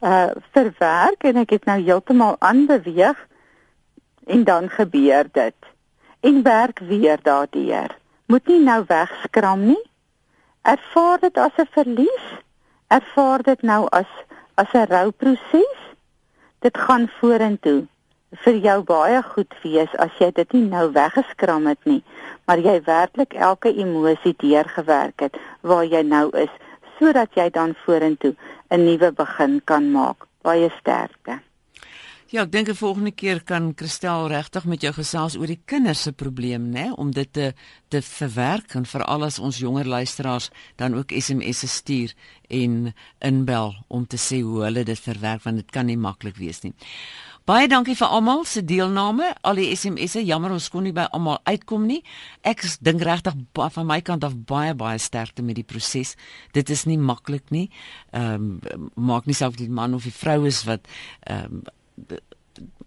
[0.00, 3.18] uh verwerk en ek het nou heeltemal aanbeweeg
[4.26, 5.54] en dan gebeur dit.
[6.20, 7.98] En werk weer daardeur.
[8.26, 9.82] Moet nie nou wegskram nie.
[10.62, 12.26] Ervaar dit as 'n verlies.
[12.86, 14.10] Ervaar dit nou as
[14.54, 15.78] as 'n rouproses.
[16.58, 17.86] Dit gaan vorentoe
[18.44, 22.02] vir jou baie goed wees as jy dit nie nou weggeskram het nie,
[22.46, 26.52] maar jy werklik elke emosie deurgewerk het waar jy nou is
[26.98, 28.34] sodat jy dan vorentoe
[28.70, 30.26] 'n nuwe begin kan maak.
[30.42, 31.40] Baie sterkte.
[32.32, 36.02] Ja, ek dink 'n volgende keer kan Christel regtig met jou gesels oor die kinders
[36.02, 37.52] se probleem, né, om dit te
[37.88, 42.14] te verwerk en veral as ons jonger luisteraars dan ook SMS'e stuur
[42.48, 46.62] en inbel om te sê hoe hulle dit verwerk want dit kan nie maklik wees
[46.62, 46.72] nie.
[47.48, 49.32] Baie dankie vir almal se deelname.
[49.42, 52.02] Al die SMS'e, jammer ons kon nie by almal uitkom nie.
[52.46, 56.14] Ek dink regtig van my kant af baie baie sterkte met die proses.
[56.54, 57.68] Dit is nie maklik nie.
[58.14, 60.86] Ehm um, maak nie saak of die man of die vrou is wat
[61.26, 62.20] ehm um,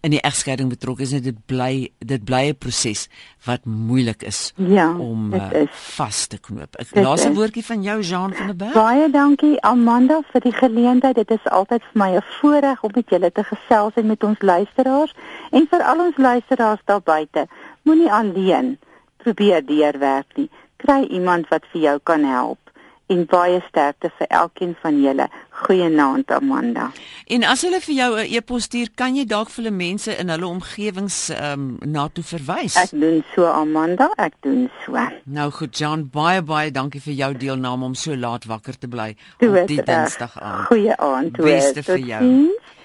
[0.06, 3.08] in die egskeiding betrokke is, dit bly dit bly 'n proses
[3.46, 5.66] wat moeilik is ja, om uh,
[5.98, 6.76] vas te knoop.
[6.78, 8.74] Ek laaste woordjie van jou Jean van der Berg.
[8.74, 11.16] Baie dankie Amanda vir die geleentheid.
[11.16, 14.40] Dit is altyd vir my 'n voorreg om met julle te gesels en met ons
[14.40, 15.14] luisteraars
[15.50, 17.46] en vir al ons luisteraars daar buite.
[17.82, 18.78] Moenie alleen
[19.16, 20.50] probeer deurwerk nie.
[20.76, 22.66] Kry iemand wat vir jou kan help
[23.12, 25.28] en baie sterkte vir elkeen van julle.
[25.56, 26.90] Goeienaand Amanda.
[27.32, 30.28] En as hulle vir jou 'n e-pos stuur, kan jy dalk vir hulle mense in
[30.28, 32.76] hulle omgewings ehm um, na toe verwys.
[32.76, 34.98] Ek doen so Amanda, ek doen so.
[35.24, 39.16] Nou goed Jan, baie baie dankie vir jou deelname om so laat wakker te bly
[39.40, 40.66] op die Dinsdag aand.
[40.66, 41.36] Goeie aand.
[41.36, 42.22] Beste vir jou.
[42.22, 42.75] Ziens.